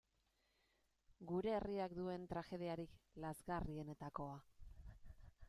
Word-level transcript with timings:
Gure 1.31 1.53
herriak 1.57 1.93
duen 1.99 2.25
tragediarik 2.33 2.97
lazgarrienetakoa. 3.27 4.43